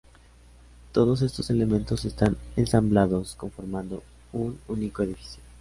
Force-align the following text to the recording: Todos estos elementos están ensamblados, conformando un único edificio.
Todos 0.93 1.21
estos 1.21 1.51
elementos 1.51 2.05
están 2.05 2.35
ensamblados, 2.55 3.35
conformando 3.35 4.01
un 4.33 4.57
único 4.67 5.03
edificio. 5.03 5.43